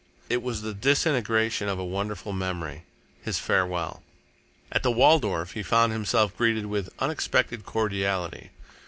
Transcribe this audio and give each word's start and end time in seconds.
It 0.29 0.41
was 0.41 0.63
the 0.63 0.73
disintegration 0.73 1.69
of 1.69 1.77
a 1.77 1.85
wonderful 1.85 2.33
memory 2.33 2.85
his 3.21 3.37
farewell.... 3.37 4.01
At 4.71 4.81
the 4.81 4.89
Waldorf 4.89 5.51
he 5.51 5.61
found 5.61 5.93
himself 5.93 6.35
greeted 6.35 6.65
with 6.65 6.89
unexpected 6.97 7.67
cordiality. 7.67 8.49